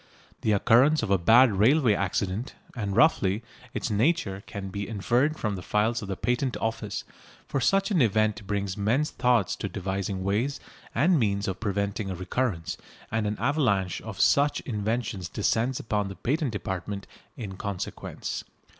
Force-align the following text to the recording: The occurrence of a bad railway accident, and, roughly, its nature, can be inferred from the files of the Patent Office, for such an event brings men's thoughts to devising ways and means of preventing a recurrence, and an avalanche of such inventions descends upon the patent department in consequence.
The 0.41 0.53
occurrence 0.53 1.03
of 1.03 1.11
a 1.11 1.19
bad 1.19 1.51
railway 1.51 1.93
accident, 1.93 2.55
and, 2.75 2.95
roughly, 2.95 3.43
its 3.71 3.91
nature, 3.91 4.41
can 4.47 4.69
be 4.69 4.87
inferred 4.87 5.37
from 5.37 5.55
the 5.55 5.61
files 5.61 6.01
of 6.01 6.07
the 6.07 6.15
Patent 6.17 6.57
Office, 6.57 7.03
for 7.47 7.61
such 7.61 7.91
an 7.91 8.01
event 8.01 8.47
brings 8.47 8.75
men's 8.75 9.11
thoughts 9.11 9.55
to 9.57 9.69
devising 9.69 10.23
ways 10.23 10.59
and 10.95 11.19
means 11.19 11.47
of 11.47 11.59
preventing 11.59 12.09
a 12.09 12.15
recurrence, 12.15 12.77
and 13.11 13.27
an 13.27 13.37
avalanche 13.37 14.01
of 14.01 14.19
such 14.19 14.59
inventions 14.61 15.29
descends 15.29 15.79
upon 15.79 16.07
the 16.07 16.15
patent 16.15 16.49
department 16.51 17.05
in 17.37 17.55
consequence. 17.55 18.43